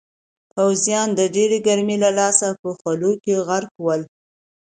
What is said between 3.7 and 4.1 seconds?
ول.